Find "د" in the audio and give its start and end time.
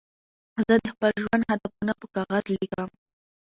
0.83-0.85